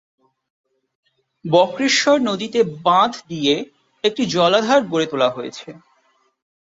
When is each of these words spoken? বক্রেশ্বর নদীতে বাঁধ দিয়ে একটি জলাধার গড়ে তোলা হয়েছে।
বক্রেশ্বর 1.45 2.17
নদীতে 2.21 2.59
বাঁধ 2.83 3.13
দিয়ে 3.27 3.55
একটি 4.03 4.23
জলাধার 4.27 4.81
গড়ে 4.83 5.07
তোলা 5.11 5.29
হয়েছে। 5.29 5.69